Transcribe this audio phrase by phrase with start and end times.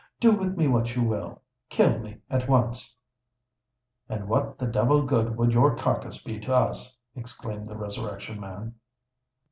[0.19, 2.97] "Do with me what you will—kill me at once!"
[4.09, 8.73] "And what the devil good would your carcass be to us?" exclaimed the Resurrection Man.